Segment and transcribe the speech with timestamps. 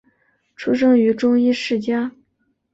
[0.55, 2.11] 出生于中医世家。